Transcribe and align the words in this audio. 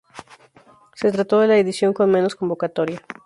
Se 0.95 1.11
trató 1.11 1.39
de 1.41 1.47
la 1.47 1.57
edición 1.59 1.93
con 1.93 2.09
menos 2.09 2.33
convocatoria. 2.35 2.99